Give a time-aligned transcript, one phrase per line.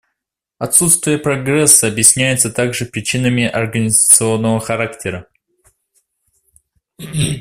[0.57, 5.27] Отсутствие прогресса объясняется также причинами организационного характера.